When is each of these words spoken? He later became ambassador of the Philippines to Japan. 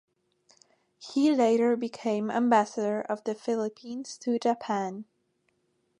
He 0.97 1.29
later 1.31 1.75
became 1.75 2.31
ambassador 2.31 3.01
of 3.01 3.23
the 3.23 3.35
Philippines 3.35 4.17
to 4.17 4.39
Japan. 4.39 5.05